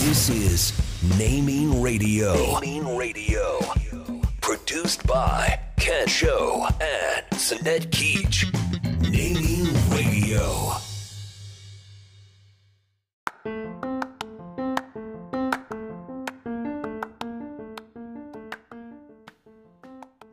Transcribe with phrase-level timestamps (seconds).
[0.00, 0.72] This is
[1.18, 2.32] Naming Radio.
[2.58, 3.60] Naming Radio.
[4.40, 8.50] Produced by Ken Show and Sinet Keach.
[9.02, 10.40] Naming Radio.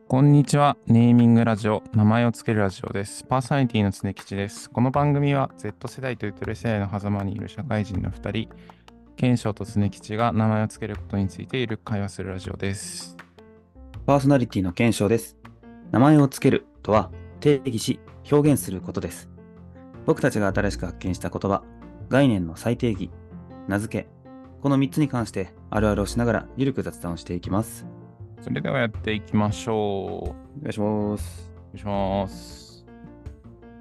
[0.08, 0.78] こんにちは。
[0.88, 3.26] ネーミングラジオ、名前をつけるラジオです。
[3.26, 4.70] パーソナリティの常吉です。
[4.70, 8.50] この番組は Z 世代とゆとり世代の狭間にいる社会人の2人、
[9.18, 13.18] 賢章と常吉が名前をつけることについている会話するラジオです。
[14.06, 15.36] パーソナリティの検証です。
[15.90, 18.00] 名前をつけるとは定義し
[18.32, 19.28] 表現することです。
[20.06, 21.64] 僕たちが新しく発見した言葉、
[22.10, 23.10] 概念の再定義、
[23.68, 24.08] 名付け、
[24.62, 27.88] この3つに関してあるあるをしながらゆるく雑談をしていきます。
[28.42, 29.78] それではやっていきましょう。
[29.80, 31.52] お願いします。
[31.56, 32.86] お願いします。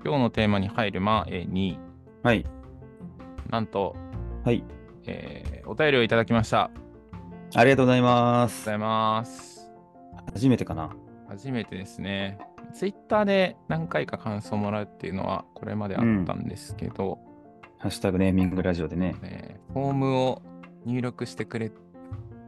[0.02, 1.79] 今日のテーマに入る前に、
[2.23, 2.46] はい。
[3.51, 3.95] なんと、
[4.43, 4.65] はい。
[5.06, 6.70] えーお便りをいただきました。
[7.55, 8.74] ありがとうございまがとうごすざ。
[8.74, 9.71] います。
[10.32, 10.90] 初めてかな？
[11.29, 12.38] 初めてですね。
[12.73, 17.18] ツイッターで何回か感想もらうっていうのはこれまであったんですけど、
[17.79, 19.15] ハッシュタグネーミングラジオでね。
[19.23, 20.43] えーフォームを
[20.84, 21.71] 入力してくれ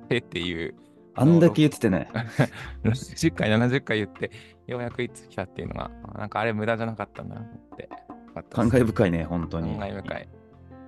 [0.09, 0.75] てっていう、
[1.14, 2.09] あんだけ言っててね。
[2.84, 4.31] 60回、70回言って、
[4.67, 7.89] ようやくいつ来たっていうのが、なんかあれ無駄じゃなかったなと思って。
[8.51, 9.77] 感慨深いね、本当に。
[9.79, 10.29] 感慨深い。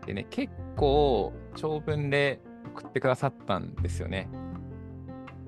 [0.06, 2.40] でね、結構長文で
[2.74, 4.28] 送ってくださったんですよね。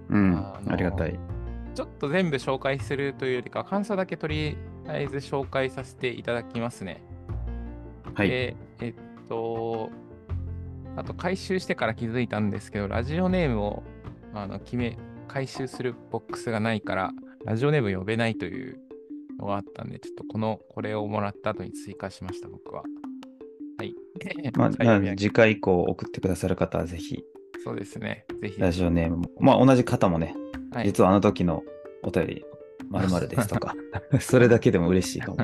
[0.09, 0.35] うん。
[0.35, 1.19] あありがたい。
[1.75, 7.03] ちょっと全部紹介するというよりか、感想だけとりあえず紹介させていただきますね。
[8.15, 8.29] はい。
[8.29, 8.95] で、えっ
[9.29, 9.91] と、
[10.97, 13.83] あと回収してから気づいたんですけど、ラジオネームを
[14.35, 17.13] あの決め、回収するボックスがないから、
[17.47, 18.79] ラジオネーム呼べないという
[19.39, 22.83] のがあったんで、ちょっとこの、これをもらった後に追加しました、僕は。
[23.79, 23.95] はい。
[24.57, 24.71] まあ、
[25.17, 27.25] 次回以降送ってくださる方はぜひ、
[27.65, 28.25] そうですね。
[28.41, 28.61] ぜひ。
[28.61, 29.31] ラジオネームも。
[29.39, 30.35] まあ、同じ方もね、
[30.73, 31.63] はい、実はあの時の
[32.03, 32.45] お便り、
[32.91, 33.75] まるですとか、
[34.21, 35.39] それだけでも嬉しいかも。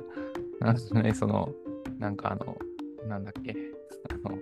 [0.60, 1.52] あのね、その、
[1.98, 2.58] なんかあの、
[3.06, 3.54] なんだっけ、
[4.10, 4.38] あの、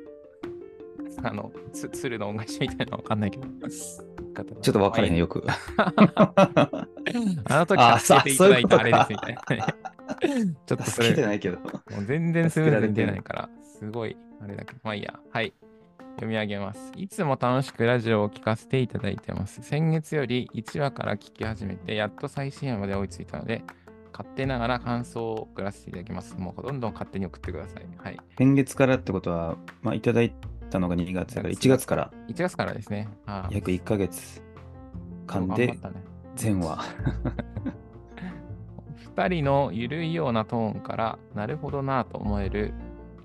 [1.23, 3.47] あの、つ鶴の恩返しみたいなのわかんないけど。
[4.61, 5.43] ちょっと分からへん、よく。
[5.77, 9.75] あの時あ助けていただいたあそういうれですみたいなね。
[10.67, 11.59] ちょっとそ助けてれ、ないけど。
[11.59, 13.49] もう全然スムーズに出ないから、
[13.79, 15.19] すごい、あれだけど、まあいいや。
[15.31, 15.53] はい。
[16.15, 16.93] 読み上げます。
[16.97, 19.63] いつも楽しくラジオを聞かせていただいてます。
[19.63, 23.63] 先月より1話から聞き始めて、やっと最新話まで追いついたので、
[24.13, 26.37] 勝手ながら感想を送らせていただきます。
[26.39, 27.87] もうどんどん勝手に送ってください。
[27.99, 28.19] はい。
[28.39, 30.35] 先月からってことは、まあ、いただい
[30.71, 33.09] たのが2月だから、1月から？1月からですね。
[33.27, 34.43] ああ約1ヶ月
[35.27, 35.79] 間で。
[36.35, 36.83] 全話。
[39.17, 42.75] 2人のゆるいようなトーンからなるほどなぁと思える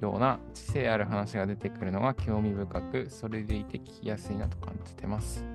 [0.01, 5.45] ような知性ある話が出てくるのが興味深くそれでいて聞きやすいなと感じてます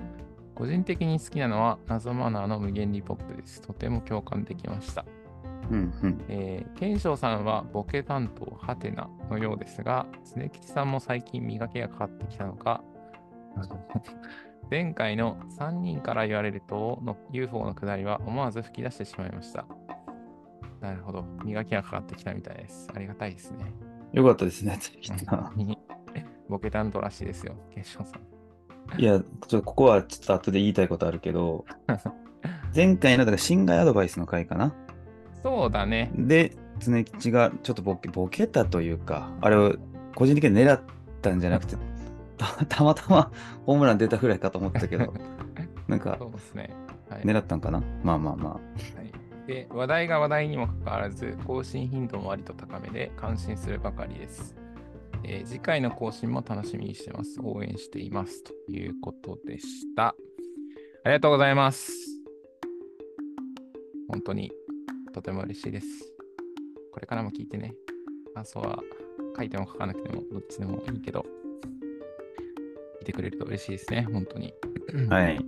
[0.55, 5.05] 個人的に好きなのは謎マナーの無限理ポップですとても共感できました
[5.71, 6.25] うんうん。
[6.29, 12.83] えー、賢章さんはボケ担当ハテナのようですが常吉さんも最近磨きがかかってきたのか
[14.71, 19.65] 前回の3人から言われるとの UFO のくだりは思わず吹き出してしまいました。
[20.81, 21.25] なるほど。
[21.45, 22.89] 磨きがかかってきたみたいです。
[22.95, 23.73] ありがたいですね。
[24.13, 25.77] よかったですね、つきさん
[26.49, 29.01] ボケ担当らしいですよ、賢章さん。
[29.01, 31.65] いや、ちょっとここはちょっと後で言いたいことあるけど、
[32.75, 34.73] 前回の、だから侵害アドバイスの回かな？
[35.43, 36.11] そうだね。
[36.15, 39.75] で、常吉がちょっとボケボケたというか、あれを
[40.15, 40.81] 個人的に狙っ
[41.21, 41.77] たんじゃなくて、
[42.39, 43.31] たたまたま
[43.65, 45.13] ホームラン出たぐらいかと思ったけど、
[45.89, 46.71] なんかそうですね。
[47.09, 47.23] はい。
[47.23, 47.83] 狙ったんかな？
[48.03, 48.61] まあまあまは
[49.03, 49.06] い、
[49.47, 54.57] で話題が話題にもかかわらず更新頻度も割と高めで感心するばかりです、
[55.25, 57.41] えー次回の更新も楽しみにしてます。
[57.43, 60.09] 応援していますということでした。
[60.09, 60.15] あ
[61.09, 61.93] りがとうございます。
[64.09, 64.53] 本当に
[65.13, 65.87] とても嬉しいです。
[66.93, 67.75] これからも聞いてね。
[68.35, 68.81] 感想は
[69.37, 71.25] 書いても書かなくてもどっちでもいいけど
[73.01, 74.07] 聞いてくれると嬉しいですね。
[74.13, 74.53] 本当に。
[75.09, 75.39] はい。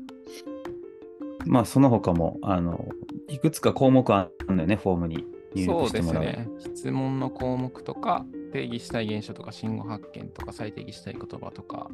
[1.46, 2.88] まあ、その他も、あの、
[3.28, 6.24] いくつか項目あるんだよね、フォームに入そうで力してもらう。
[6.24, 6.48] すね。
[6.74, 11.90] 質問の項目とか、定義したい現象とか、信号発見とか、再定義したい言葉とか、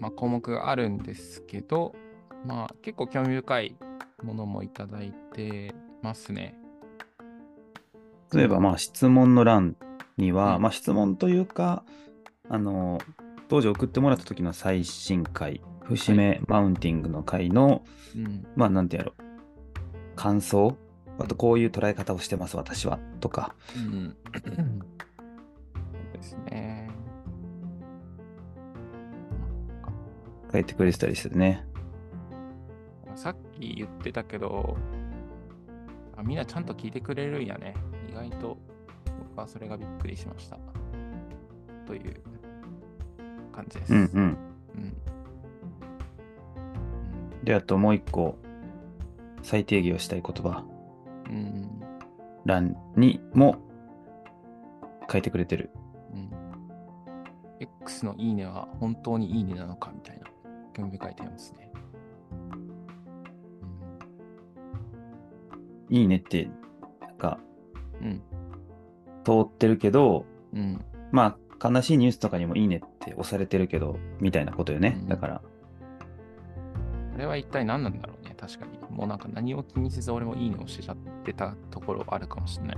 [0.00, 1.94] まあ、項目があるんですけど、
[2.46, 3.76] まあ、結構興味深い
[4.22, 6.58] ものもいただいてますね。
[8.32, 9.76] 例えば、まあ、質問の欄
[10.16, 11.84] には、うんまあ、質問というか、
[12.48, 12.98] あの、
[13.48, 17.82] 当時送ってもらった時の最新回、節目マウンティングの回の、
[18.14, 18.46] うん。
[18.56, 19.22] まあ、なんてやろう、
[20.18, 20.76] 感想、
[21.20, 24.16] あとこういう捉え方をしてます、私は、とか、うん。
[24.34, 24.52] そう
[26.12, 26.90] ですね。
[30.52, 31.64] 書いてくれてたりしてね。
[33.14, 34.76] さっき言ってたけど、
[36.16, 37.74] あみんなちゃんと聞いてくれるんやね。
[38.10, 38.58] 意外と
[39.34, 40.58] 僕はそれがびっくりしました。
[41.86, 42.20] という
[43.52, 43.94] 感じです。
[43.94, 44.22] うんうん。
[44.22, 44.36] うん
[47.44, 48.36] で、あともう一個、
[49.42, 50.64] 再定義をしたい言葉
[52.44, 53.56] 欄にも
[55.10, 55.70] 書いてくれてる。
[56.12, 56.30] うん
[57.60, 60.26] X のいいねは本当にいいねなのかみたいな
[60.74, 61.68] 興味深い点ですね。
[65.90, 66.50] いいねって、
[67.00, 67.38] なんか、
[68.00, 68.22] うん。
[69.24, 70.60] 通ってるけど、うん。
[70.60, 70.84] うん。
[71.10, 74.98] まあ、悲しいニュースとかにもいいねって押されてるけど、みたいなことよね。
[75.00, 75.42] うんだから、
[77.12, 78.34] これは一体何なんだろうね。
[78.38, 78.77] 確かに。
[78.90, 82.76] もうなんか何を気にせず俺もいいねをしちゃってたところあるかもしれない。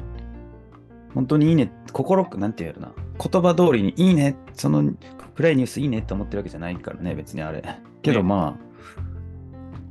[1.15, 2.93] 本当にいいね、心く、なんて言うな。
[3.19, 4.93] 言葉通りにいいね、その
[5.35, 7.63] 暗いニュースいいねって思ってるわけじゃないからね、別にあれ。
[8.03, 8.59] けどねま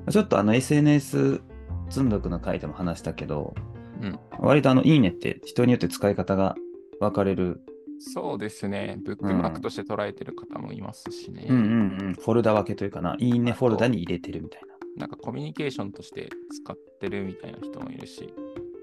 [0.07, 1.41] あ、ちょっとあの SNS
[1.89, 3.53] 積んどくの回でも話したけど、
[4.01, 6.55] うん割とあのいいねって人によって使い方が
[7.01, 7.61] 分かれる。
[7.99, 8.97] そうですね。
[9.03, 11.45] ブックマークとして捉えてる方もいますしね。
[11.49, 12.13] うんうんうん。
[12.13, 14.68] フォルダ分けというかな、いいねフォルダに入れてるみたいな
[15.07, 16.29] んかコミュニケーションとして
[16.63, 18.33] 使ってるみたいな人もいるし。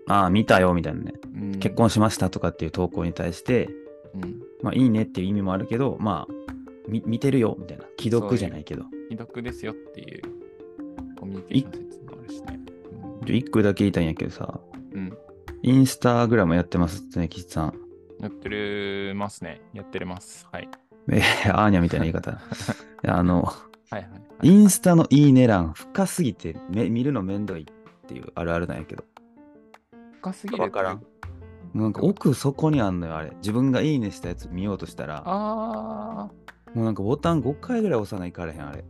[0.06, 0.22] な。
[0.22, 1.14] ああ、見たよみたいなね。
[1.34, 3.68] うん、結婚しましたとかっていう投稿に対して、
[4.14, 4.42] うん。
[4.62, 6.52] まあいいねっていう意味もあるけど、まあ、
[6.88, 7.84] み見てるよみたいな。
[7.98, 8.84] 既読じゃないけど。
[9.10, 10.22] 既読ですよっていう
[11.18, 12.60] コミュニケーション説もあるしね。
[13.26, 14.60] ちょ一個だけ言いたいんやけどさ、
[14.92, 14.98] うん。
[14.98, 15.18] うん。
[15.62, 17.74] インスタグラムやってますってね、岸さん。
[18.20, 19.60] やってるますね。
[19.74, 20.46] やってるます。
[20.50, 20.68] はい。
[21.08, 22.40] えー、アーニャみたいな言い方。
[23.06, 23.52] あの、は
[23.92, 24.25] いはい、はい。
[24.42, 27.64] インスタのいいね欄深すぎてめ見るのめんどいっ
[28.06, 29.04] ていうあるあるなんやけど。
[30.20, 31.02] 深すぎるわからん。
[31.74, 33.32] なんか奥底にあんのよ、あれ。
[33.36, 36.30] 自分がいいねしたやつ見ようとしたら、あ
[36.74, 38.84] もうなんかボタン5回ぐらい押さないかれへん、あれ。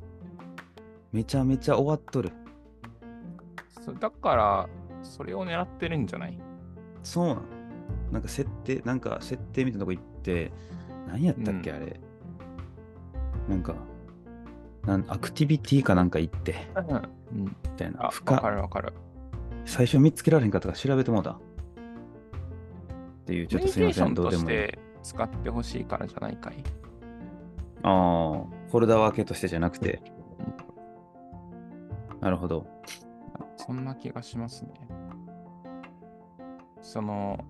[1.13, 2.31] めちゃめちゃ終わっとる。
[2.31, 4.69] ーそだから、
[5.03, 6.39] それを狙ってるんじゃない？
[7.03, 7.43] そうなん。
[8.13, 10.53] なんか設定、なんか設定みたいなとこ行って、
[11.09, 12.01] 何やったっけ、うんあれ。
[13.49, 13.75] なんか、
[14.87, 16.55] なんアクティビティかなんか行って、
[17.33, 17.45] うん。
[17.45, 18.03] みたいな。
[18.03, 18.93] あ、わ深かるわかる。
[19.65, 21.33] 最初見つけられへんかったから調べてもうた。
[21.33, 21.39] っ
[23.27, 24.49] ていう、ちょっとすいません、どうでも
[25.03, 26.63] 使ってほしいからじゃないかい？
[27.83, 30.01] ああ、フォルダ分けとしてじゃなくて。
[32.21, 32.67] なるほど。
[33.57, 34.71] そんな気がしますね。
[36.81, 37.45] その、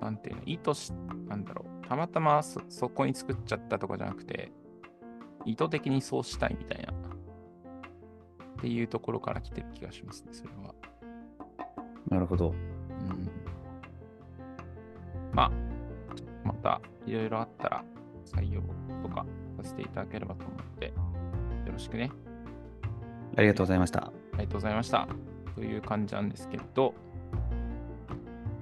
[0.00, 0.92] なんていうの、意図し、
[1.28, 4.52] なんだろう、たまたまそそこに作っちゃったとかじゃなくて、
[5.46, 6.96] 意図的にそうしたいみたいな、っ
[8.60, 10.74] ていうところから来てる気がしますね、それは。
[12.10, 12.50] なるほど。
[12.50, 13.30] うん。
[15.32, 15.52] まあ、
[16.44, 17.84] またいろいろあったら
[18.24, 18.60] 採用
[19.02, 19.24] とか
[19.56, 20.92] させていただければと思って、よ
[21.72, 22.10] ろしくね。
[23.36, 24.06] ありがとうございました。
[24.06, 25.08] ありがとうございました。
[25.54, 26.94] という感じなんですけど、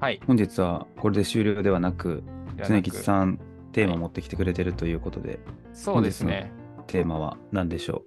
[0.00, 0.20] はい。
[0.26, 2.22] 本日はこれで終了ではなく、
[2.68, 3.38] 常吉さん、
[3.72, 5.40] テーマを持ってきてくれてるということで、
[5.72, 6.52] そうですね。
[6.86, 8.04] テーマは何でしょ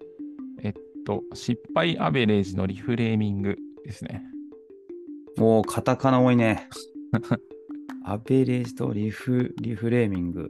[0.61, 0.73] えっ
[1.05, 4.23] と、失敗アベレージのリフレーミングですね。
[5.37, 6.69] うおー、カタカナ多いね。
[8.03, 10.49] アベレージとリフリフレーミング。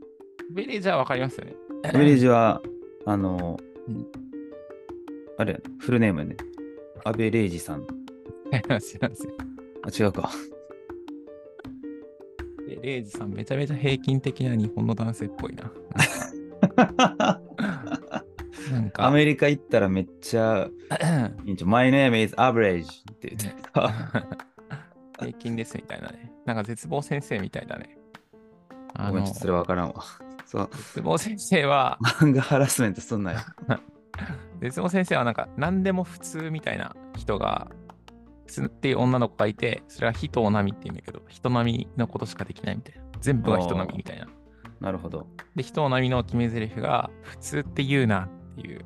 [0.52, 1.56] アベレージはわかりますよね。
[1.84, 2.62] アベレージは、
[3.06, 4.06] あのうん、
[5.38, 6.38] あれ、フルネームね。
[7.04, 7.86] アベレージさん。
[8.82, 9.34] 知らんすよ。
[9.84, 10.30] あ、違うか。
[12.68, 15.72] でレイジさん、めちゃめちゃ平均的な日本の男性っぽいな。
[18.98, 20.68] か、アメリカ行ったらめっちゃ
[21.64, 23.94] My name is average って言ってた。
[25.20, 26.32] 平均ですみたいなね。
[26.46, 27.98] なんか絶望先生みたいだね。
[28.94, 30.04] あのごめん、ちょっとそれわからんわ。
[30.46, 33.40] そう、絶望先生は、漫画ハラスメントすんなよ。
[34.62, 37.70] 絶望先生はなんか何でも普通みたいな人が、
[38.46, 43.02] 普通っていう女の子がいて、それは人を並みって言うんだけど、人並みのことしかできないみたいな。
[43.20, 44.28] 全部が人並みみたいな。
[44.80, 45.28] なるほど。
[45.56, 48.80] で、人を並みの決め台詞が、普通って言うなっていう。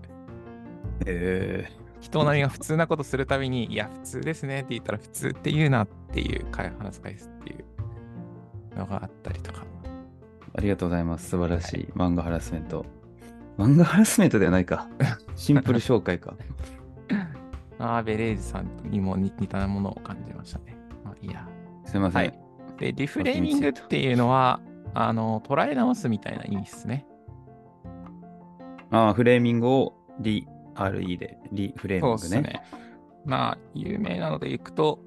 [1.05, 7.55] え人並みが普通なことするたびに、いや、普通ですねって言ったら、普通って言うなっていう回話す返すってい
[8.75, 9.61] うのがあったりとか。
[9.61, 9.63] ー、
[10.57, 11.29] ありがとうございます。
[11.29, 12.85] 素晴らしい漫画ハラスメント。
[13.57, 14.87] 漫画ハラスメントではないか。
[15.35, 16.33] シンプル紹介か。
[17.77, 20.75] あーベレージさんにも似似たものを感じましたね。
[21.03, 21.47] まあ、いいや。
[21.85, 22.21] すいません。
[22.21, 22.51] はい
[22.81, 24.59] で、リフレーミングっていうのは、
[24.95, 27.05] あの、捉え直すみたいな意味ですね。
[28.91, 32.41] ああ、フレーミングをリ、RE で、リフレーミングね。
[32.41, 32.63] ね。
[33.25, 34.99] まあ、有名なのでいくと、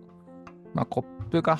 [0.72, 1.58] まあ、コップが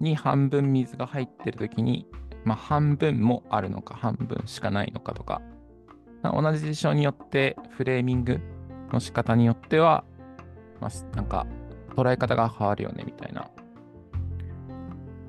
[0.00, 2.06] に半分水が入ってるときに、
[2.44, 5.42] まあ、半分もあるのか、半分しかないのかとか、
[6.22, 8.40] 同じ事象によってフレーミング
[8.92, 10.04] の仕方によっては、
[10.80, 11.46] まあ、なんか
[11.94, 13.50] 捉え方が変わるよねみたいな。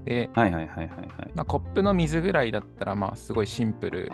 [0.05, 1.31] で、はいはいはいはいはい。
[1.35, 4.11] まあ、コップの水ぐらいだったらまあすごいシンプル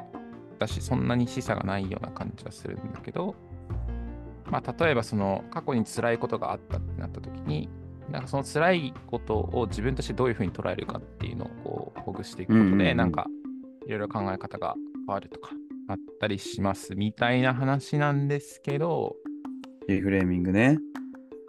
[0.64, 3.36] だしそんなに示唆がないような感じがするんだけど、
[4.46, 7.70] まあ、例えばその過去に辛いことがあったってなった時に
[8.10, 13.28] なんかその辛いことを自分としてどういうふうに捉えるかっていうのをこうほぐしていくことで、うんうんうんなんか
[13.86, 14.76] いろいろ考え方が
[15.08, 15.52] 変わるとか
[15.90, 19.16] あったりしますみたいな話なんですけど、
[19.90, 20.80] リフレーミングね。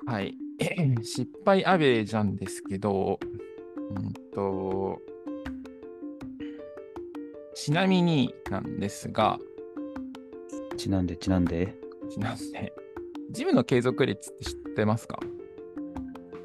[0.07, 0.37] はい。
[1.03, 3.21] 失敗アベレージなんですけど、
[3.91, 4.99] うんと、
[7.55, 9.39] ちなみになんですが、
[10.77, 11.75] ちなんでちなんで？
[12.11, 12.71] ちなみに、
[13.31, 15.21] ジムの継続率って知ってますか？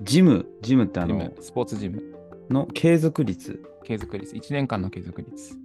[0.04, 2.04] ジム、ジムってあのスポーツジム。
[2.50, 3.62] の継続率？
[3.84, 4.36] 継続率。
[4.36, 5.56] 1年間の継続率。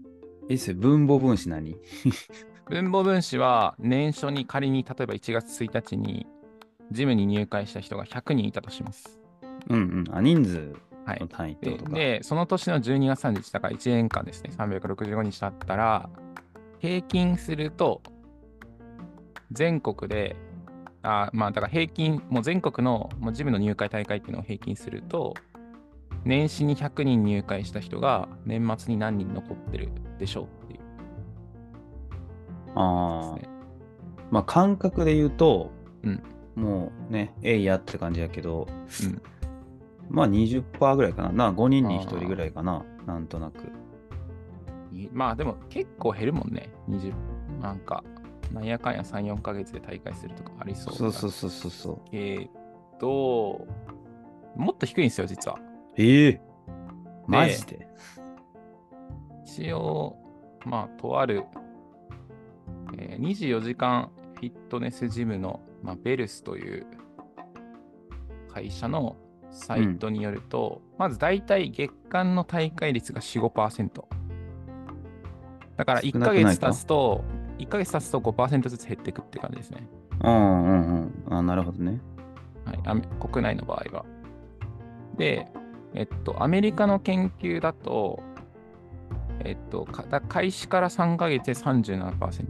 [0.48, 1.76] えっすよ分母分子何？
[2.68, 6.26] 分母分子は年初に仮に例えば1月1日に
[6.90, 9.20] ジムに入会した人が100人いたとします。
[9.68, 10.16] うんうん。
[10.16, 10.72] あ、人数
[11.04, 11.26] はいの。
[11.26, 11.96] 単位ってでことか。
[11.96, 16.08] で、その年の12月30日だから1年間ですね、365日だったら、
[16.78, 18.02] 平均すると、
[19.52, 20.37] 全国で、
[21.02, 25.34] あまあ、だから平均、もう全国のもうジムの入会大会っていうのを平均すると、
[26.25, 30.80] 年始に100人入会した人が年末に何人残ってるでしょうっていう
[32.75, 33.49] ああね。
[34.30, 35.70] まあ感覚で言うと、
[36.02, 36.23] うん
[36.54, 38.68] もうね、えいやって感じやけど、
[39.02, 39.23] うん
[40.08, 41.32] まあ20%ぐらいかな。
[41.32, 42.84] な5人に1人ぐらいかな。
[43.06, 43.70] なんとなく。
[44.92, 47.12] いまあでも結構減るもんね、20。
[47.61, 48.04] なんか、
[48.52, 52.11] なんやかんや3、4ヶ月で大会するとかありそうそうそうそうそうそう。
[52.11, 52.49] け
[53.00, 53.66] ど、
[54.56, 55.58] もっと低いんですよ、実は。
[55.96, 56.40] ええ
[57.26, 57.88] マジで？
[59.46, 60.16] 一応、
[60.66, 61.44] まあ、とある、
[62.99, 66.87] えー24時間フィットネスジムの、まあ、ベルスという
[68.52, 69.16] 会社の
[69.54, 74.04] サイトによると、まず大体月間の大会率が4、5%。
[75.76, 77.25] だから1ヶ少なくないか月経つと、
[77.58, 79.88] 1ヶ月経つと5%ずつ減っていくって感じですね。
[80.23, 81.37] うんうんうん。
[81.37, 82.00] あなるほどね。
[82.64, 84.04] はい、アメ国内の場合は。
[85.16, 85.49] で、
[85.94, 88.20] えっと、アメリカの研究だと、
[89.40, 92.46] えっと、かだ開始から3ヶ月で37%、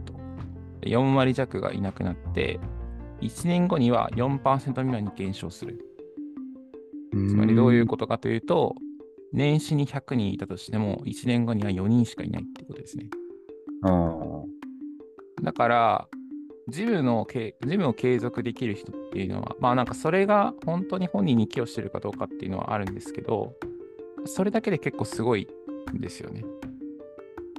[0.81, 2.59] 4割弱がいなくなって、
[3.21, 5.94] 1年後には4%未満に減少する。
[7.15, 8.75] つつまりどういうことかというと、
[9.31, 13.09] 年始に100人いたとしても、1年後には4人しかいないってことですね。
[13.81, 14.47] と
[15.41, 16.07] だから、
[16.67, 23.53] ジムのけジムを継続できる人っていうのは、まあなんかそれが本当に本人に寄与してるかどうかっていうのはあるんですけど、
[24.25, 25.47] それだけで結構すごい
[25.95, 26.43] んですよね。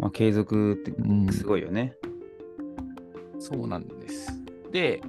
[0.01, 1.97] まあ、継続ってうんすごいよね。
[3.39, 4.29] そうなんです。
[4.73, 5.01] で、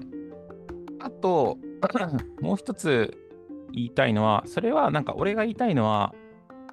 [1.00, 1.58] あと、
[2.42, 3.18] もう一つ
[3.74, 6.14] 言いたいのは、それはなんか俺が言いたいのは、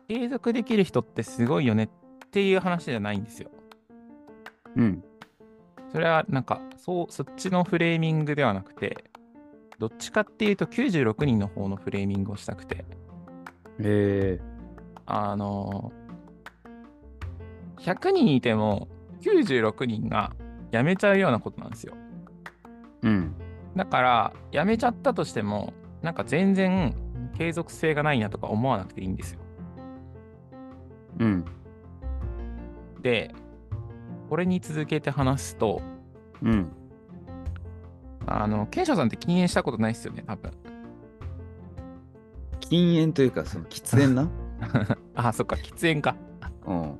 [0.08, 1.88] 継続できる人ってすごいよねっ
[2.30, 3.50] ていう話じゃないんですよ。
[4.76, 5.04] うん。
[5.94, 9.04] それはなんかそうそっちのフレーミングではなくて
[9.78, 12.84] どっちかっていうと96人の方のフレーミングをしたくて
[13.78, 14.40] え
[15.06, 15.92] あの
[17.78, 18.88] 100人いても
[19.22, 20.32] 96人が
[20.72, 23.34] 辞めちゃうようなことなんですよー、うん。
[23.76, 25.74] だから辞めちゃったとしても
[26.04, 26.94] なんか全然
[27.36, 29.40] 継続性がないなとか思わなくていいんですよ
[31.18, 31.44] うん。
[33.00, 33.34] で
[34.28, 35.80] これに続けて話すと
[36.42, 36.70] うん。
[38.26, 40.52] あのケンショウさんって禁煙したことないですよね多分
[42.60, 44.28] 禁煙というか、その喫煙な？
[45.14, 46.16] あそっか喫煙か
[46.66, 46.98] うん。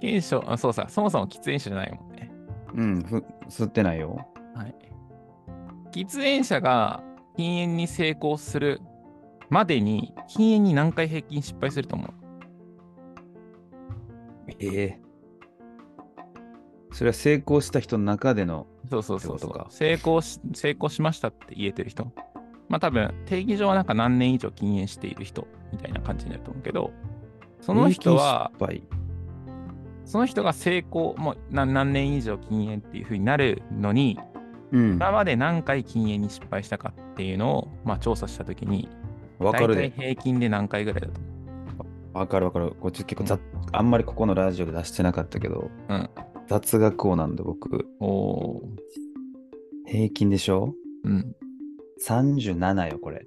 [0.00, 2.32] ケンショウあそうさそもそも喫煙者じゃないもんね
[2.74, 3.02] うん。
[3.02, 4.28] ふ吸ってないよ。
[4.54, 4.74] はい。
[5.92, 7.02] 喫煙者が
[7.36, 8.80] 禁煙に成功する
[9.50, 12.10] までに禁煙に何回平均失敗すると思う？
[14.58, 14.98] ええ
[16.92, 18.66] それは成功した人の中での。
[18.88, 20.38] そうそうそうそう成功し。
[20.54, 22.12] 成功しましたって言えてる人。
[22.68, 26.92] まあ多分定義上はなんか何年以上禁煙している人みたいな感じになると思うけど、
[27.60, 28.52] その人は、
[30.04, 34.18] その人が成功、もう何何年以上禁煙っていう風になるのに。
[34.74, 38.88] 今まで何回禁煙に失敗したかっていうのを、まあ、調査したときに、
[39.38, 39.90] わかるで。
[39.90, 41.14] 平均で何回ぐらいだと
[42.12, 42.72] わかるわかる。
[42.80, 43.38] こっち結構ざ、
[43.72, 46.10] あんまりここのラジオで出してなかったけど、うん
[46.46, 48.60] 雑学王なんで僕、おー
[49.86, 50.74] 平均でしょ？
[51.04, 51.34] うん。
[52.06, 53.24] ?37 よ、これ。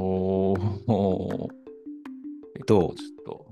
[0.00, 0.58] おー。
[0.88, 2.66] どう？
[2.66, 3.46] ちょっと、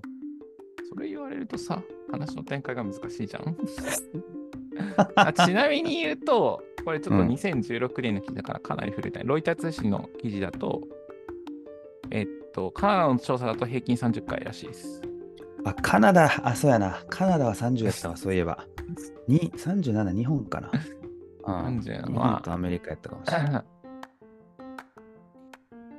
[0.92, 3.56] それ言われるとさ、話の展開が難しいじゃん。
[5.14, 9.12] あちなみに言うと、これちょっとうん2016年の記事だからかなり古い。
[9.24, 10.82] ロイター通信の記事だと、
[12.10, 15.02] えっと、カナダの調査だと平均30回らしいです。
[15.64, 17.02] あ、カナダ、あ、そうやな。
[17.08, 18.64] カナダは30やったわ、そういえば。
[19.26, 20.70] に37、日本かな。
[21.44, 23.64] うん、37日本とアメリカやったかもしれない。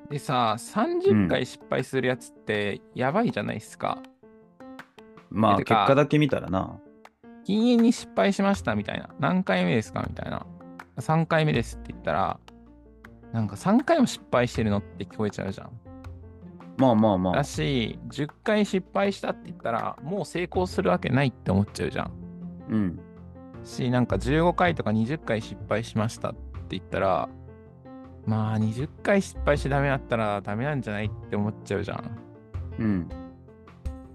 [0.10, 4.01] でさ、30回失敗するやつってやばいじゃないですか。
[5.29, 6.79] まあ、てか結果だけ見たらな。
[7.48, 9.08] 禁煙に失敗しましたみたいな。
[9.20, 10.46] 何回目ですかみたいな。
[10.98, 12.39] 3回目ですって言ったら、
[13.32, 15.72] なんか3回も失敗してるのって聞こえちゃうじゃん。
[16.75, 17.44] まあまあまだあ。
[17.46, 22.12] し、10回失敗したって言ったら、もう成功するわけないって思っちゃうじゃん。
[22.70, 23.00] うん。
[23.63, 26.39] し、なんか15回とか20回失敗しましたって
[26.72, 27.30] 言ったら、
[28.25, 32.18] まあ20回失敗してダメだったらダメなんじゃないって思っちゃうじゃん。
[32.77, 33.10] うん。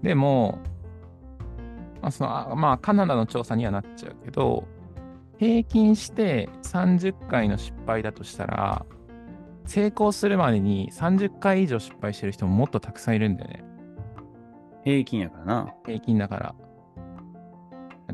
[0.03, 0.59] でも、
[2.03, 4.67] まあ、そのあまあ、カナダの調査にはなっちゃうけど、
[5.39, 8.85] 平均して30回の失敗だとしたら、
[9.65, 13.63] 成功するまでに30回以上失敗してる人ももっとたくさんいるんだよね。
[14.83, 15.73] 平均やからな。
[15.85, 16.55] 平均だから。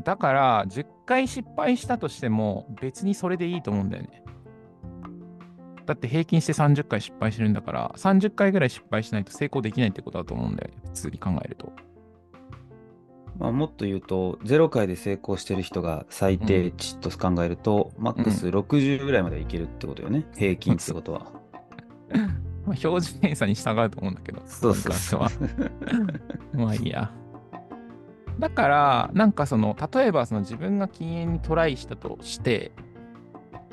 [0.04, 4.22] だから、10回失敗したとしても、別にそれでいいと思うんだよね。
[5.84, 10.76] だって平均して30回失敗してるんだから、30回ぐらい失敗しないと成功できないってことだと思うんだよね。
[10.84, 11.72] 普通に考えると。
[13.40, 20.26] まあ、もっと言うと、0回で成功してる人が最低値と考えると、マックス60ぐらいまでいけるってことよね。
[20.36, 21.32] 平均ってことは。
[22.66, 25.30] まあ、標準偏差に従うと思うんだけど、そうそうそうは
[26.52, 27.10] まあいいや。
[28.38, 32.72] だから、なんかその、例えばその自分が禁煙にトライしたとして、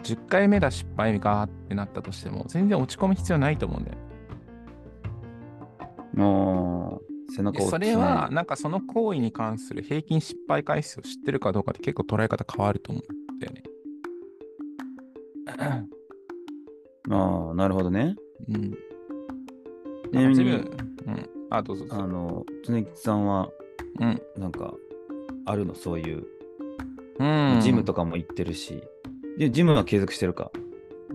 [0.04, 3.98] 10回目だ失敗がってなったとしても、全然落ち込む必要ないと思うんだよ。
[6.14, 13.64] もう、背中でをそれは、なんかその行為に関する平均失敗回数を知ってるかどうかで結構捉え方変わると思うんだよね。
[17.10, 18.16] ああ、なるほどね。
[18.50, 18.72] うん。
[18.72, 18.78] ち
[20.14, 20.70] なみにうん。
[21.50, 22.04] あ、どうぞどうぞ。
[22.04, 23.50] あの、常吉さんは、
[24.00, 24.22] うん。
[24.38, 24.74] なんか、
[25.46, 26.26] あるの、そういう。
[27.20, 27.24] う
[27.58, 27.60] ん。
[27.62, 28.84] ジムとかも行ってるし。
[29.38, 30.52] で、ジムは継続してるか？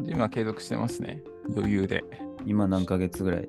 [0.01, 1.23] ジムは継続してますね。
[1.55, 2.05] 余裕で。
[2.47, 3.49] 今何ヶ月ぐらい？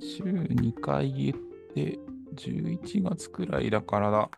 [0.00, 1.36] 週2回
[1.76, 1.98] 言って、
[2.36, 4.30] 11月くらいだからだ。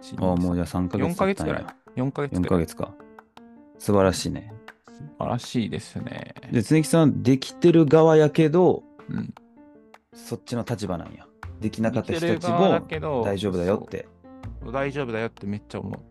[0.00, 1.76] 1ああ、もうじゃあ3ヶ月4ヶ月くらい経っ。
[1.96, 2.48] 4ヶ月たんや。
[2.48, 2.58] 4くらい。
[2.58, 2.94] ヶ月か。
[3.78, 4.52] 素晴らしいね。
[4.92, 6.34] 素晴らしいですね。
[6.50, 9.34] で、常吉さんはできてる側やけど、うん。
[10.14, 11.26] そっちの立場なんや。
[11.60, 14.08] できなかった人たちも大丈夫だよって。
[14.72, 16.02] 大丈夫だよってめっちゃ思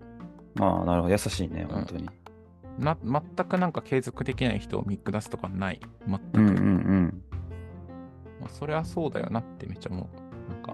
[0.55, 1.11] まあ、なるほど。
[1.11, 2.09] 優しいね、ん本当に。
[2.79, 2.83] う。
[2.83, 5.79] な全くなんか継続できない人を見下すとかない。
[6.07, 6.39] 全く。
[6.39, 7.23] うんうんうん。
[8.39, 10.24] まあそれはそうだよなってめっちゃ思う。
[10.49, 10.73] なんか。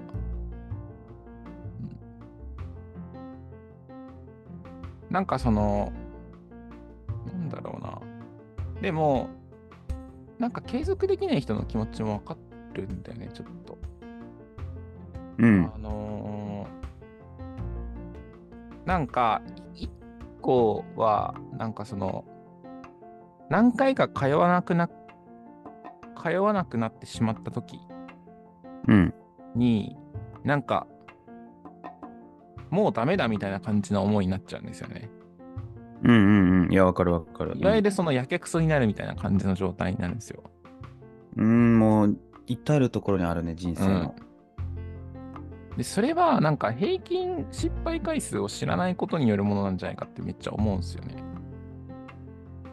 [5.10, 5.92] うん、なんかその、
[7.26, 8.02] なんだろうな。
[8.82, 9.30] でも、
[10.40, 12.38] なんか継続できない人の気持ちもわか
[12.74, 13.78] るんだよね、ちょっと。
[15.38, 15.72] うん。
[15.74, 16.82] あのー
[18.86, 19.42] なんか、
[19.76, 19.90] い一
[20.42, 22.26] 個は、なんかその、
[23.50, 24.90] 何回か通わなくな、
[26.22, 27.80] 通わなくなってしまった時
[28.88, 29.14] うん。
[29.56, 29.98] に、
[30.44, 30.88] なんか、
[32.70, 35.10] もうダメだみたいな感じの思いになっちゃうんですよね。
[36.04, 36.72] うんうんうん。
[36.72, 37.54] いや、わかるわかる。
[37.58, 40.44] いわゆるそのやけくそになるみたいな感じの状態になるんですよ。
[41.38, 44.16] うん、もう、至るところにあるね、人生の。
[45.78, 51.16] で、それはなんか平均失敗回数を知らないことによるものなんじゃないかってめっちゃ思うんですよね。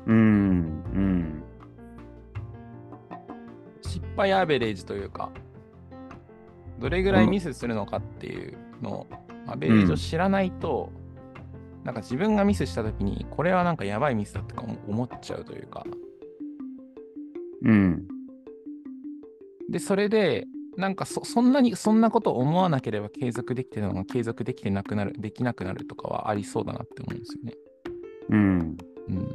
[0.07, 1.43] うん、うん。
[3.83, 5.31] 失敗アベレージというか、
[6.79, 9.07] どれぐらいミスするのかっていうのを、
[9.47, 10.93] アベレージを知らないと、
[11.85, 15.85] なんか自分がミスしたときに、これはなんかやばいミスだってか思っちゃうというか、
[17.63, 18.07] うん。
[19.71, 27.53] で、それで、なんかそそんなに、そんなことを思わなければ継続できてるのが継続できてなくなる、できなくなるとかはありそうだなって思うんですよね。
[28.31, 28.77] うん。
[29.09, 29.35] うん。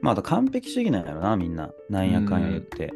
[0.00, 1.70] まあ、あと完璧主義なんやろな、みんな。
[1.90, 2.92] なんやかんや言って。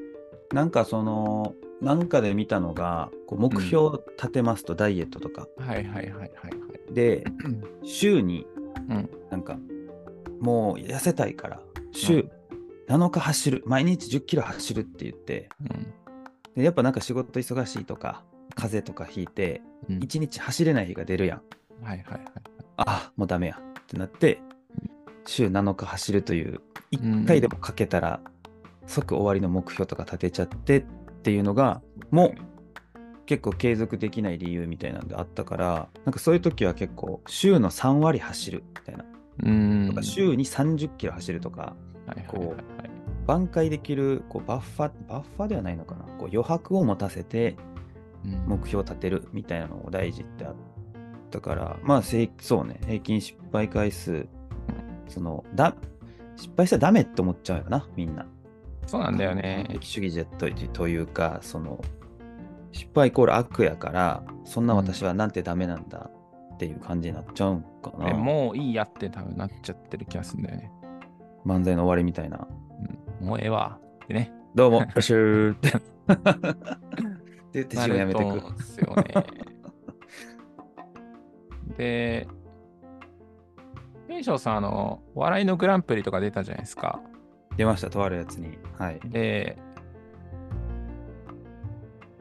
[0.52, 1.54] なんかその、
[1.84, 5.46] なんかで見たのが、こう目標を立てますと、ダイエットとか。
[5.58, 6.26] はいはいはいはいは
[6.90, 6.94] い。
[6.94, 7.24] で、
[7.84, 8.46] 週に、
[8.88, 9.58] うんなんか、
[10.40, 11.60] もう痩せたいから、
[11.92, 12.28] 週
[12.88, 15.92] 7日走る、毎日10キロ走るって言って、うん。
[16.56, 21.42] でやっぱなんか仕事忙しいとか、風邪とかひいて、うん、1日走れない日が出るやん。
[21.84, 22.22] はいはいはい。
[22.76, 24.40] あもうダメやってなって、
[25.26, 26.60] 週7日走るという、うん
[26.94, 28.20] 1回でもかけたら、
[28.86, 30.84] 即終わりの目標とか立てちゃってっ
[31.24, 32.34] ていうのが、もう
[33.26, 39.04] 結構継続できない理由みたいなんであったから、なんかそういう時は結構、週の3割走るみたいな。
[39.44, 39.86] うん。
[39.88, 41.74] とか、週に30キロ走るとか、
[42.28, 42.90] こはい。
[43.26, 47.56] 挽回できるこうバッファ、バッファではないのかな、こう余白を持たせて
[48.24, 50.54] うん目標を立てるみたいなのを大事ってあっ
[51.30, 52.16] たから、まあ、そ
[52.62, 54.26] うね、平均失敗回数、
[55.08, 55.74] その、だ、
[56.36, 58.26] 失敗したらダメって思っちゃうよな、みんな。
[58.86, 59.74] そうなんだよね完。
[59.74, 61.82] 璧主義者とというか、その、
[62.72, 66.10] 失敗イコール悪やから、そんな私はなんてダメなんだ
[66.54, 68.10] っていう感じになっちゃうんかな。
[68.10, 70.70] えもういいやって多分なっちゃってる気がするんだよね。
[71.46, 72.46] 漫才の終わりみたいな。
[73.20, 74.32] うん、もうええわってね。
[74.54, 75.56] どうも、 プシューっ
[77.52, 77.64] て。
[77.64, 79.04] で、自分やめてくなるですよね。
[81.76, 82.28] で、
[84.08, 87.00] ペイショーさん、あの、お笑いのグランプリとか出たじゃないですか。
[87.56, 88.58] 出ました、とあるやつに。
[88.78, 89.00] はい。
[89.04, 89.58] で、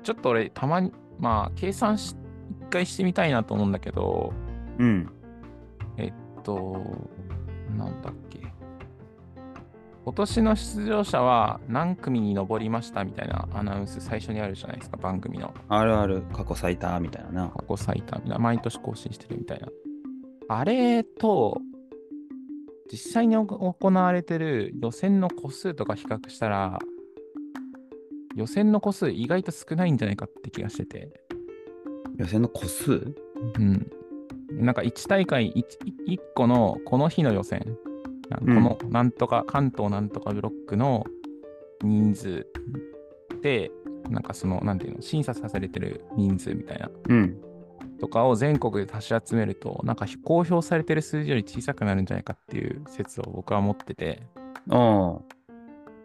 [0.04, 2.16] ちょっと俺、たまに、まあ、計算し、
[2.62, 4.34] 一回してみたいなと思うんだけど、
[4.78, 5.10] うん。
[5.98, 6.78] えっと、
[7.78, 8.40] なんだっけ。
[10.06, 15.54] 今年の出場者は何組に上りましたみたいなアナウンス最初にあるじゃないですか、番組の。
[15.70, 17.50] あるある、過去最多みたいなな。
[17.50, 19.68] 過去最多みたいな、毎年更新してるみたいな。
[20.50, 21.62] あれと、
[22.92, 26.80] 実際に行行われてる予選の個数とか比較したら、
[28.36, 31.24] 予選の個数意外と少ないんじゃないかって気がしてて。
[32.18, 33.16] 予選の個数？
[33.58, 33.92] うん。
[34.52, 35.64] なんか1大会 1,
[36.08, 37.78] 1個のこの日の予選、
[38.30, 41.06] なこのなんとか、関東なんとかブロックの
[41.82, 42.48] 人数
[43.42, 43.72] で、
[44.10, 46.92] なんかその、なんていうの、審査させれてる人数みたいな。
[47.10, 47.38] うん。
[48.04, 54.24] とかを全国で足し集めると、なんか公表されてる数字より小さくなるんじゃないかっていう説を僕は持ってて。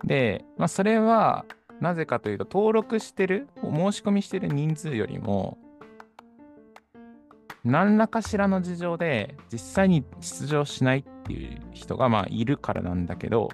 [0.04, 1.44] で、まあ、それは
[1.80, 5.58] なぜかというと、登録してる、申し込みしてる人数よりも、
[7.64, 13.48] 何らかしらの事情で実際に出場しないっていう人がまあいるからなんだけど、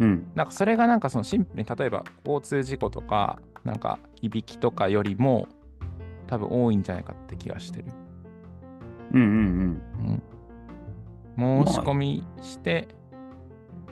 [0.00, 0.28] うん。
[0.34, 5.46] なんかそれがなんかそのシンプルに例えば交通事故とか、なんかいびきとかよりも
[6.34, 7.84] 多分多いんじゃないかって気がしてる。
[9.12, 9.82] うんうん
[11.38, 12.88] うん、申し込みして、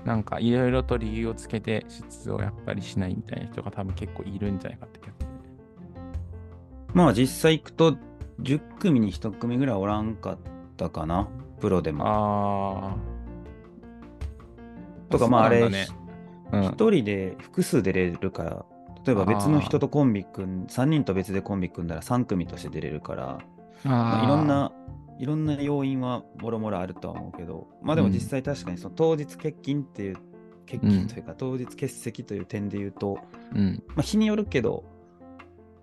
[0.05, 5.29] なんかいろいろと理由をつけて出場やっぱりしないみたいな人が多分結構いるんじゃないかって気がする。
[6.95, 6.97] うん。
[6.97, 7.97] まあ実際行くと
[8.41, 10.39] 10組に1組ぐらいおらんかっ
[10.77, 11.29] たかな。
[11.61, 12.05] プロでも。
[12.05, 12.97] あ
[15.11, 15.87] とかまああれ、そうなんだね
[16.53, 18.67] うん一人で複数出れるから、
[19.05, 23.39] 例えば別の人とコンビ組ん、3人と別でコンビ組んだら3組として出れるから、
[23.85, 24.73] まあいろんな、
[25.19, 30.17] いろんな要因はもろもろあるとは思うけど、まあでも実際確かにその当日欠勤っていう、
[30.67, 33.19] 欠勤というか当日欠席という点で言うと、
[33.55, 34.85] うん、まあ日によるけど、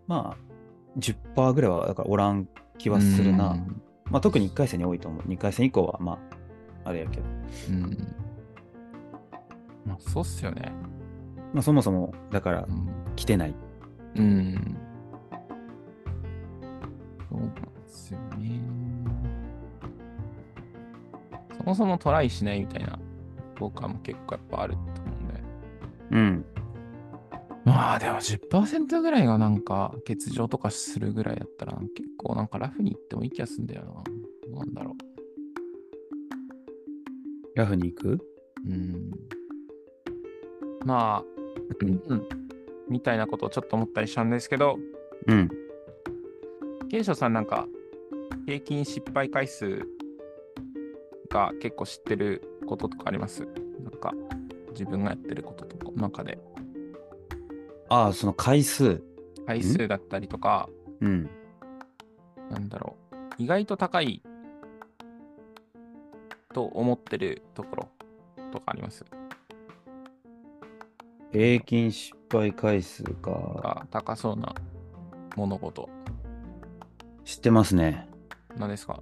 [0.07, 3.51] まあ10%ぐらいはだからおらん気はするな。
[3.51, 5.23] うんまあ特に1回戦に多いと思う。
[5.23, 6.13] 2回戦以降はま
[6.83, 7.23] あ、あれやけど。
[7.69, 8.15] うん。
[9.85, 10.71] まあ、そうっすよね。
[11.53, 12.89] まあそもそも、だからうん。
[13.15, 13.55] 来てない。
[14.15, 14.77] うん。
[17.29, 18.61] そうなんですよね。
[21.57, 22.97] そもそもトライしないみたいな、
[23.59, 25.43] 僕はも結構やっぱあると思うんで。
[26.11, 26.45] うん。
[27.65, 33.91] まあでも10%ぐらいがなんか欠場とかするぐらいだったら結構なんかラフに行ってもいい気がするんだよな。
[33.91, 34.01] ど
[34.53, 34.95] うなんだろ
[37.55, 38.13] ラフに行く？
[38.13, 38.19] う。
[38.65, 39.11] うん。
[40.85, 41.38] まあ、
[42.07, 42.27] うん。
[42.89, 44.77] みたいなことをちょっと思ったりしたんですけど、
[45.27, 45.49] うん。
[46.89, 47.67] ケイショウさんなんか
[48.45, 49.87] 平均失敗回数
[51.29, 53.45] が結構知ってることとかあります？
[53.83, 54.13] なんか
[54.71, 56.39] 自分がやってることとか中で
[57.89, 59.03] ああ、その回数。
[59.45, 60.69] 回数だったりとか、
[61.01, 61.29] うん。
[62.49, 64.23] なんだろう、意外と高い
[66.53, 67.89] と思ってるところ
[68.51, 69.05] とかあります？
[71.31, 73.29] 平均失敗回数か。
[73.31, 74.55] が高そうな
[75.35, 75.87] 物事。
[77.23, 78.09] 知ってますね。
[78.57, 79.01] 何ですか？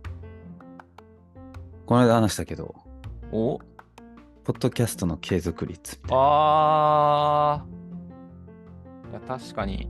[1.86, 2.76] この間話したけど、
[3.32, 3.60] お？
[4.44, 6.00] ポッドキャストの継続率。
[6.10, 9.12] あー。
[9.12, 9.90] いや、確かに。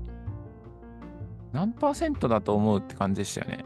[1.51, 3.65] 何パーセントだと思うって感じでしたよね。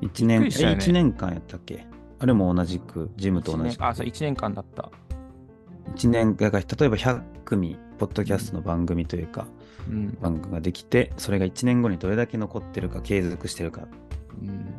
[0.00, 1.86] びっ年、ねえ1年間やったっけ？
[2.18, 3.84] あれも同じく、ジムと同じく。
[3.84, 4.90] あ、そう、1年間だった。
[5.94, 9.46] 1年だから例えば100組、ポッドキャストの番組というか、
[9.88, 10.18] うん。
[10.20, 13.86] 番組ができて、それが1年後にどれだけ残ってるか、継続してるか。
[14.40, 14.74] うん、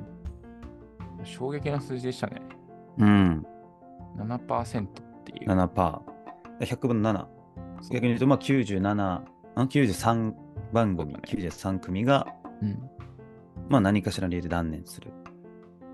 [1.24, 2.42] 衝撃な数字でしたね。
[2.98, 3.46] うん。
[4.18, 4.88] 7%っ
[5.24, 5.50] ていう。
[5.50, 6.02] 7%。
[6.60, 7.20] 100分の7。
[7.82, 9.24] そう逆に言うと、まあ97、あ
[9.56, 10.34] 93
[10.74, 12.28] 番組、ね93組が、
[12.62, 12.78] うん。
[13.70, 15.14] まあ何かしらの理由で断念する。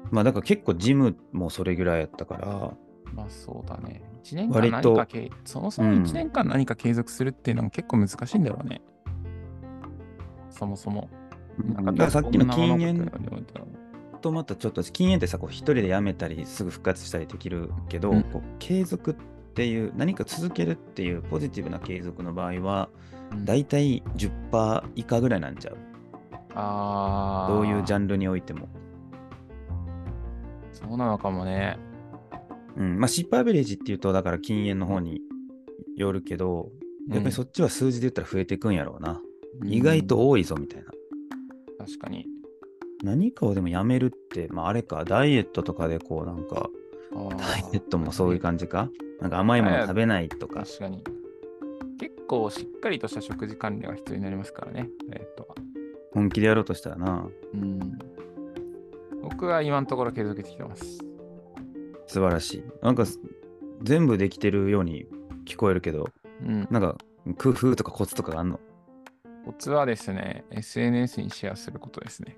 [0.10, 2.74] まあだから結構ジムもそれぐらいやったから、
[3.14, 4.02] まあそうだね。
[4.24, 8.82] 1年間何かけ、そもそもうん1年間何か継続するっていうのも結構難しいんだろうね。
[10.50, 11.10] そもそも。
[11.84, 13.12] だからさっきの禁煙
[14.22, 19.16] とまたちょっと禁煙ってさこう一人でやめたりすぐ復活したりできるけど、うんこう継続っ
[19.54, 22.90] ていう何か続けるっていうポジティブな継続の場合は
[23.32, 25.78] うんだいたい10%以下ぐらいなんちゃう？
[26.56, 27.54] ああ。
[27.54, 28.68] どういうジャンンルにおいても。
[30.72, 31.78] そうなのかもね。
[32.78, 35.22] うん、まあ失敗アベレージっていうとだから禁煙の方に
[35.96, 36.72] よるけど、
[37.10, 39.12] やっぱりそっちは数字で言ったら増えていくんやろうな。
[39.14, 39.30] うん
[39.66, 40.92] 意外と多いぞみたいな。
[41.80, 42.26] 確かに。
[43.04, 46.70] 何かをでもやめるって、まああれか、ダイエットとかでこうなんか、
[47.38, 50.64] ダイエットもそういう感じかなんか甘いもの食べないとか。
[50.64, 51.04] 確かに。
[52.00, 55.56] 結構しっかりとした食事管理が必要になりますからね、ダイエットは。
[56.14, 58.00] 本気でやろうとしたらな、うん。
[59.22, 61.00] 僕は今のところ継続できてます。
[62.10, 62.64] 素晴らしい。
[62.82, 63.06] なんか
[63.84, 65.06] 全部できてるように
[65.46, 66.10] 聞こえるけど、
[66.44, 66.68] うん。
[66.72, 66.98] なんか
[67.38, 68.60] 工夫とかコツとかがあんの？
[69.46, 72.36] コツはですね、SNS にシェアすることですね。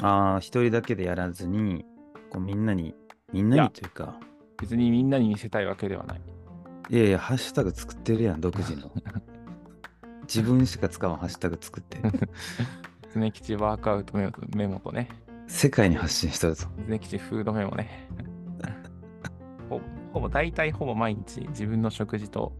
[0.00, 1.84] ああ、一人だけでやらずに、
[2.30, 2.94] こうみんなに、
[3.32, 4.16] みんなにというか、
[4.60, 6.20] 別にみんなに見せたいわけではない。
[6.88, 8.92] いやいや、ハッシュタグ作ってるやん、独自の。
[10.22, 11.98] 自分しか使わんハッシュタグ作って。
[13.12, 15.08] 常吉ワークアウトメモとメモとね、
[15.48, 16.68] 世界に発信しとるぞ。
[16.88, 18.08] 常吉フードメモね。
[20.12, 22.52] ほほぼ、大体ほぼ毎日自分の食事と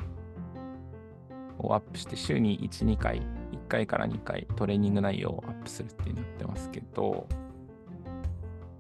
[1.59, 3.21] をアップして、週に1、2回、
[3.53, 7.27] 1回から2回トレーニング内容をアップするってなってますけど、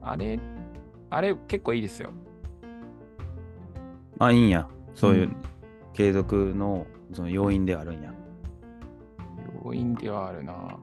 [0.00, 0.38] あれ、
[1.10, 2.10] あれ結構いいですよ。
[4.18, 4.68] あ、いいんや。
[4.94, 5.36] そういううん
[5.94, 8.12] 継続のその要因ではあるんや。
[9.64, 10.78] 要因ではあるな。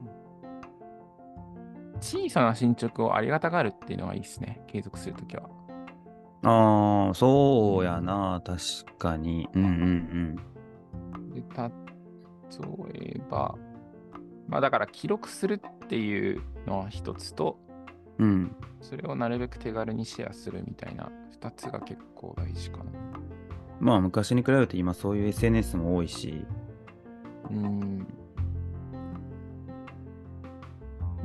[2.00, 4.62] 小さな進捗をありがたがるっていうのがいいですね。
[4.68, 5.48] 継続するときは。
[6.42, 9.48] ああ、そうやな、確かに。
[9.54, 10.36] うんうん
[11.34, 11.70] で、例
[12.94, 13.56] えば、
[14.48, 17.58] まあだから記録するっていうのは一つと、
[18.18, 18.28] うん。
[18.28, 18.56] うん。
[18.80, 22.84] それをなるべく手軽にシェアするみたいな二つが結構大事かな。
[23.78, 26.44] まあ昔に比べて今そういう SNS も多いし、
[27.50, 28.06] うん。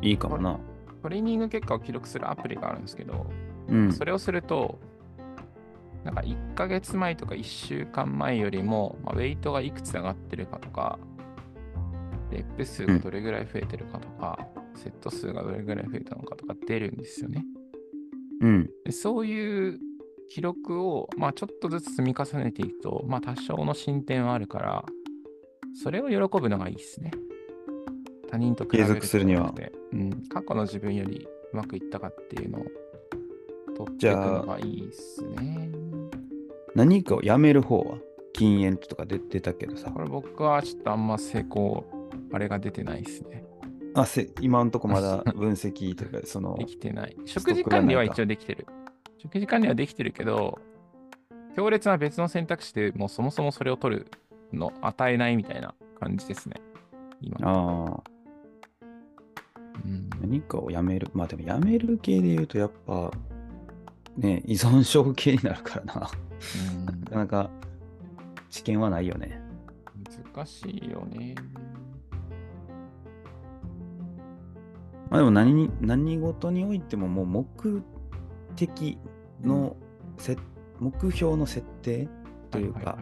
[0.02, 0.60] いいかもな。
[1.02, 3.26] トレーニング結果を記録するアプリがあるんですけど、
[3.68, 3.92] うん。
[3.92, 4.80] それをすると、
[6.06, 11.00] なんか1ヶ月前とか1週間前よりも、まあ、ウェイトがいくつ上がってるかとか、
[12.32, 17.44] レップ数がどれぐらい増えてるかとか、セット数がどれぐらい増えたのかとか出るんですよね。
[18.40, 18.70] うん。
[18.86, 19.80] でそういう
[20.30, 24.86] 記録を、まあ、ちょっとずつ積み重ねていくと、まあ、多少の進展はあるから、
[25.82, 27.12] それを喜ぶのがいいですね。
[28.30, 29.52] 他人と比べる継続するには
[29.92, 32.66] うん、過去の自分よりうまくいったかっていうのを
[33.76, 35.65] 取っていくのがいいですね。
[36.76, 37.98] 何かをやめる方は
[38.34, 40.02] 禁煙とか出出たけどさこ。
[40.02, 41.86] れ僕はちょっとあんま成功、
[42.34, 43.44] あれが出てないですね。
[43.94, 47.16] あせ今んとこまだ分析というか、そので、きてない。
[47.26, 48.68] 食事管理は一応できてる。
[49.18, 50.60] 食事管理はできてるけど、
[51.56, 54.08] 強烈な別の選択肢でもうそもそもそれを取る
[54.52, 56.56] の与えないみたいな感じですね。
[57.22, 57.38] 今。
[57.42, 58.04] ああ、
[59.86, 61.08] うん、何かをやめる。
[61.14, 63.12] まあでもやめる系で言うとやっぱ、
[64.18, 65.94] ね、依存症系になるからな。
[65.96, 67.50] なかなか
[68.50, 69.42] 知見はないよね。
[69.96, 71.36] うん、難しいよね。
[75.10, 77.84] まあでも何に何事においてももう目
[78.56, 78.98] 的
[79.44, 79.76] の
[80.18, 80.38] せ、
[80.80, 82.08] 目標の設定
[82.50, 82.98] というか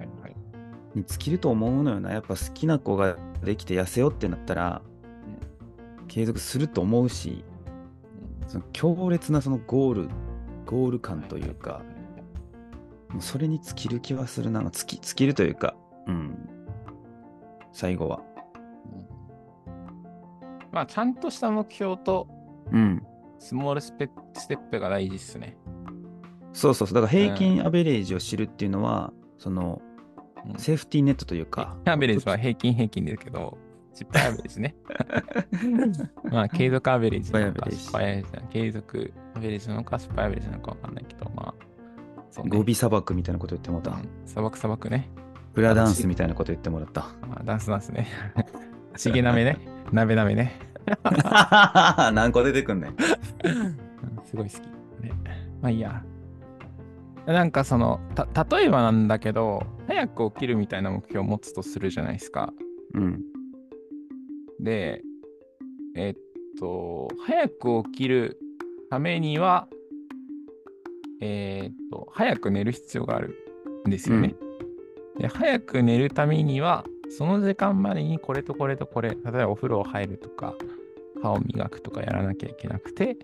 [0.95, 2.11] に尽きると思うのよな。
[2.11, 4.81] やっぱ好きな子ができて痩せようってなったら、
[6.07, 7.43] 継続すると思うし、
[8.47, 10.09] その強烈なそのゴール、
[10.65, 11.81] ゴール感というか、
[13.09, 14.61] もうそれに尽きる気はするな。
[14.71, 15.75] 尽き尽きるというか、
[16.07, 16.49] うん。
[17.71, 18.21] 最後は。
[18.87, 19.83] うん
[20.71, 22.27] まあ、ちゃんとした目標と
[22.71, 23.03] うん。
[23.39, 25.57] スモールスペステップが大事ですね。
[26.53, 26.95] そうそうそう。
[26.95, 29.93] だから平均アベレージを知るっていうのは、その、うん
[30.57, 31.77] セーフティーネットというか。
[31.85, 33.57] アベレージは平均平均ですけど、
[33.93, 34.75] 失敗アベレージね。
[36.31, 41.55] まあ、継続アベレージなのか、失失敗敗アベレージなのか、継続アベレージなのか、失敗アベレージなのかわかんないけど、まあ、
[42.31, 42.57] そうね。
[42.57, 44.01] ゴビ砂漠みたいなこと言ってもらった。
[44.01, 45.09] うん砂漠砂漠ね。
[45.53, 47.01] フラダンスみたいなこと言ってもらった。
[47.27, 48.07] まあ、ダンスダンスね。
[48.97, 49.59] ちげなめね。
[49.91, 50.59] なべなめね。
[52.13, 52.91] 何個出てくんねん。
[52.91, 53.83] うん
[54.25, 54.61] すごい好き。
[55.03, 55.11] ね、
[55.61, 56.03] まあいいや。
[57.25, 58.27] なんかその、た、
[58.57, 62.51] 例えばなんだけど、早く起きるみたいな目標を持つとするじゃないですか。
[62.95, 63.21] うん。
[64.63, 65.01] で、
[65.95, 66.15] えっ
[66.59, 68.39] と、早く起きる
[68.89, 69.67] ためには、
[71.21, 73.35] えーっと、早く寝る必要がある
[73.87, 74.35] んですよね。
[75.19, 80.55] で、早く寝るためには、その時間までにこれとこれとこれ、例えばお風呂入るとか、
[81.21, 83.17] 顔磨くとかやらなきゃいけなくて、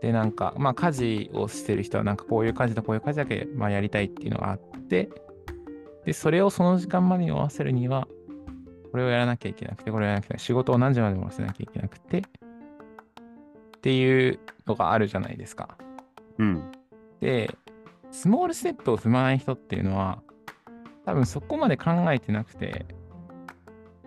[0.00, 5.10] で、なんか、まあ、家事をしてる人は、なんかこういう家事とこういう家事だけ、まあ、やりたいっていうのがあって、
[6.04, 8.08] で、それをその時間までに終わせるには、
[8.96, 10.40] これをやらなきゃいけなくて、これをやらなきゃいけない。
[10.40, 12.22] 仕事を何時まで終わせなきゃいけなくて、っ
[13.82, 15.76] ていうのがあるじゃないですか。
[16.38, 16.72] うん。
[17.20, 17.54] で、
[18.10, 20.22] スモールステップを踏まない人っていうのは、
[21.04, 22.86] 多分そこまで考えてなくて、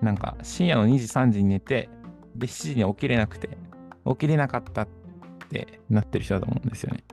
[0.02, 1.88] なんか深夜の2時、3時に寝て、
[2.36, 3.60] で、7時に起きれなくて、
[4.08, 4.88] 起きれなかったっ
[5.50, 7.04] てなってる人だと思うんですよね。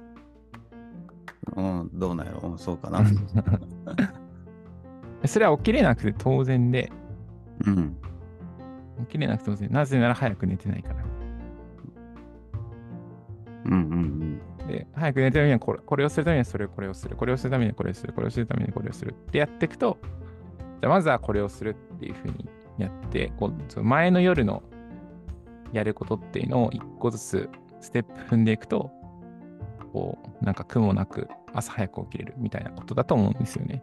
[1.54, 3.04] うん、どうなんやろうんそうかな。
[5.26, 6.90] それは起きれなくて当然で、
[7.64, 7.96] うん。
[9.00, 9.70] 起きれなくて当然。
[9.70, 10.96] なぜなら早く寝てないから。
[13.66, 17.16] うんうんで、早く寝るためにはこれこれをするためにはそれをこれをする。
[17.16, 18.12] これをするためにはこれをする。
[18.12, 19.10] これをするためにはこれをする。
[19.10, 19.98] ってやっていくと、
[20.80, 24.62] じゃあまずはこれをするっていうふうにやって、こう前の夜の
[25.72, 27.48] やることっていうのを一個ずつ
[27.80, 28.90] ステップ踏んでいくと、
[29.92, 33.82] こう、なんか苦もなく朝早く起きれるみたいなことだと思うんですよね。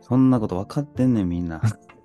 [0.00, 1.62] そんなこと分かってんねん、みんな。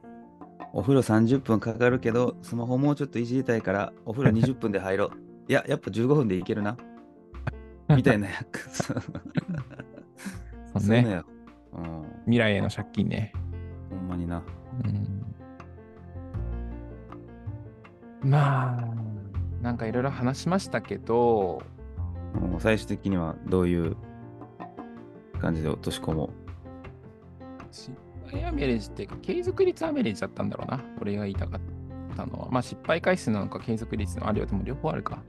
[0.74, 5.12] お風呂30分かかるけど、スマホもうちょっといじりたいから、お風呂20分で入ろう。
[5.50, 6.78] いや、やっぱ15分でいけるな。
[7.90, 8.84] みたいなやつ。
[8.84, 8.94] そ
[10.86, 11.10] うね。
[11.10, 11.24] よ。
[11.74, 12.06] うん。
[12.26, 13.32] 未来への借金ね。
[13.90, 14.44] ほんまにな。
[18.24, 18.88] うん、まあ、
[19.62, 21.62] なんかいろいろ話しましたけど、
[22.34, 23.96] もう最終的にはどういう
[25.40, 26.30] 感じで落とし込も
[28.28, 30.84] 失敗アベレージっていうか、継続率アベレージだったんだろうな。
[31.02, 32.50] 俺が言いたかったのは。
[32.52, 34.46] まあ、失敗回数なのか、継続率のあるよ。
[34.46, 35.24] でも両方あるか。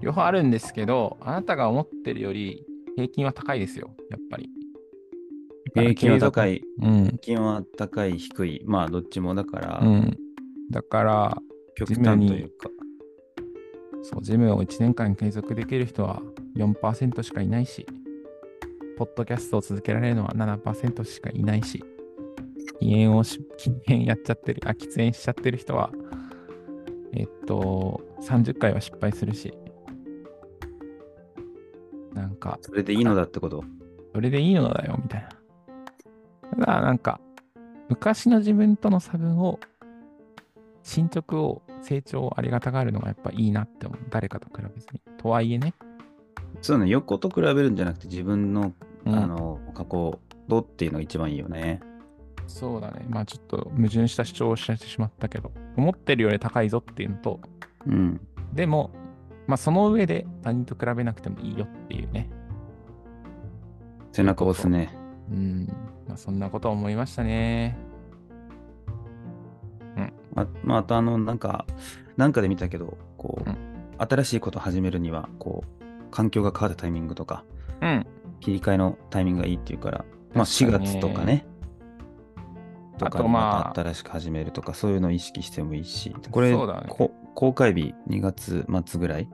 [0.00, 2.64] 両方あるんですけど、あなたが思ってるより
[2.96, 3.90] 平均は高いですよ。
[4.10, 4.50] やっぱり。
[5.76, 5.80] う。
[5.80, 6.56] 平均は高い。
[6.56, 6.62] い。
[6.80, 7.04] うん。
[7.04, 8.62] 平均は高い、低い。
[8.64, 10.18] まあ、どっちもだから、うん。
[10.70, 11.38] だから、
[11.74, 12.68] 極端というか。
[14.02, 16.22] そう、ジムを1年間継続できる人は
[16.56, 17.86] 4%しかいないし、
[18.96, 21.82] ポッドキャストを続けられるのは7%しかいないし、
[22.80, 25.90] 禁煙をし、禁煙やっちゃってる、あ、喫煙しちゃってる人は、
[27.12, 29.52] えっと、30回は失敗するし、
[32.14, 33.62] なんか、それでいいのだってこと？
[34.14, 35.28] それでいいのだよ、みたいな。
[36.64, 37.20] ただ、なんか、
[37.88, 39.60] 昔の自分との差分を、
[40.82, 43.98] 進捗を、成長をありがたがるのがやっぱいいなって思う。
[44.10, 45.00] 誰かと比べずに。
[45.18, 45.74] とはいえね。
[46.60, 48.72] そうね、横と比べるんじゃなくて、自分の、
[49.06, 51.80] うんあの、過去とっていうのが一番いいよね。
[52.50, 53.06] そうだね。
[53.08, 57.40] まあちょっと矛盾した主張をしてしまったけど、思ってるより高いぞっていうのと、
[57.86, 58.20] うん。
[58.52, 58.90] でも、
[59.46, 62.28] まあその上で他人と比べなくてもいいよっていうね。
[64.12, 64.94] 背中押すね。
[65.30, 65.68] うん。
[66.08, 67.90] まあそんなことを思いましたね。
[70.36, 71.66] あまあ、あとあの、なんか、
[72.16, 73.56] なんかで見たけど、こう、うん
[74.02, 77.44] 新しいことを始めるには、こう、環境が変わったタイミングとか、
[77.82, 78.06] うん。
[78.40, 81.44] 切り替えのタイミングがいいっていうから、まあ、4確かに月とかね、
[83.00, 86.86] とかまた新しく始めるとか、そういうのを意識してもいいし、これ、そうだね。
[86.88, 89.28] こ公開日2月末ぐらい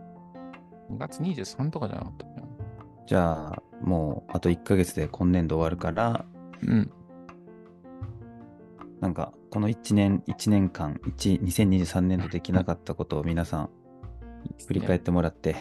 [0.90, 2.26] ？2月23とかじゃなかった
[3.06, 6.24] じゃあ、もう、あと1ヶ月で今年度終わるから、
[6.62, 6.90] うん。
[9.00, 13.70] なんか、この1年、1年間、1 2023年度できなかったことを皆さん、
[14.66, 15.56] 振り返ってもらって、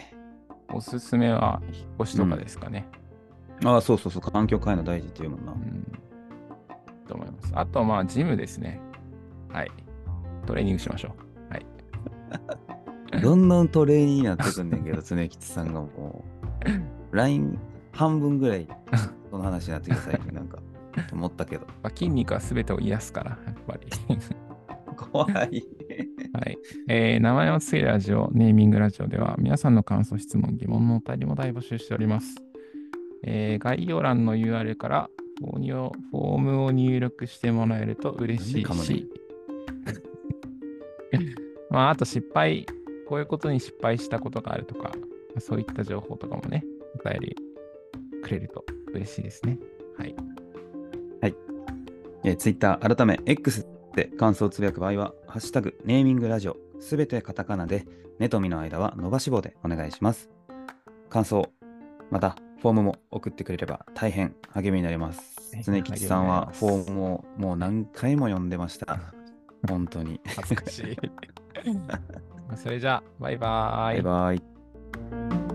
[0.72, 2.88] おすすめは引っ越しとかですかね。
[3.64, 5.52] ああ、そうそうそう、環境変えるの大事っていうもんな。
[5.52, 5.54] う。
[5.54, 5.98] ん。
[7.06, 7.52] と思います。
[7.54, 8.80] あと、まあ、ジムですね。
[9.48, 9.70] はい。
[10.46, 11.14] トレーニングしましょ
[11.50, 11.52] う。
[11.52, 11.66] はい。
[13.22, 16.24] どんどんトレーニーになってくんねんけど、 常吉さんがも
[17.12, 17.58] う、LINE
[17.92, 18.68] 半分ぐらい、
[19.30, 20.58] その話になってきた最近なんか、
[21.12, 21.66] 思ったけど。
[21.82, 23.86] まあ、筋肉は全てを癒すから、やっぱり。
[24.96, 25.64] 怖い。
[26.32, 26.58] はい。
[26.88, 32.36] えー名前をつけるラジオ、ネーミングラジオでは、皆さんの感想、質問、疑問のお便りも大募集しております。
[33.22, 39.10] えー概要欄の URL からフォーフォームを入力してもらえると嬉しいし、
[41.70, 42.66] まあ、あと失敗、
[43.06, 44.92] こういうことに失敗したことがあるとか、
[45.38, 46.64] そういった情報とかもね、
[46.98, 47.36] お便り
[48.22, 49.58] くれると嬉しいですね。
[49.98, 50.14] はい。
[52.26, 57.86] えー、Twitter、改め X で感想をつぶやく場合は、ハッシュタグ、ネーミングラジオ、すべてカタカナで、
[58.18, 60.28] ネとミの間は伸ばし棒でお願いします。
[61.08, 61.52] 感想、
[62.10, 62.36] また、
[62.66, 65.20] フォームも送ってくれれば大変励みになります
[65.54, 65.62] はい。
[65.62, 68.98] 常吉さんはフォームをもう何回も読んでました。
[69.68, 70.20] 本当に。
[70.24, 70.96] 恥ずかしい。
[72.56, 74.02] それじゃあ、バイバーイ。
[74.02, 74.42] バイ
[75.20, 75.45] バイ。